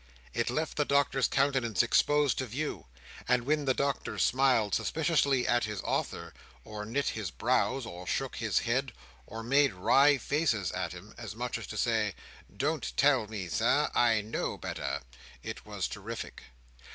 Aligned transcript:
It 0.33 0.49
left 0.49 0.77
the 0.77 0.83
Doctor's 0.83 1.27
countenance 1.27 1.83
exposed 1.83 2.39
to 2.39 2.47
view; 2.47 2.87
and 3.27 3.43
when 3.45 3.65
the 3.65 3.75
Doctor 3.75 4.17
smiled 4.17 4.73
suspiciously 4.73 5.47
at 5.47 5.65
his 5.65 5.79
author, 5.83 6.33
or 6.65 6.87
knit 6.87 7.09
his 7.09 7.29
brows, 7.29 7.85
or 7.85 8.07
shook 8.07 8.37
his 8.37 8.57
head 8.57 8.93
and 9.29 9.47
made 9.47 9.73
wry 9.73 10.17
faces 10.17 10.71
at 10.71 10.93
him, 10.93 11.13
as 11.19 11.35
much 11.35 11.59
as 11.59 11.67
to 11.67 11.77
say, 11.77 12.15
"Don't 12.57 12.97
tell 12.97 13.27
me, 13.27 13.47
Sir; 13.47 13.91
I 13.93 14.21
know 14.21 14.57
better," 14.57 15.01
it 15.43 15.67
was 15.67 15.87
terrific. 15.87 16.45